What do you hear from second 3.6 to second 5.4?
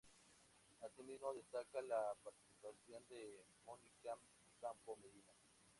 Mónica Ocampo Medina.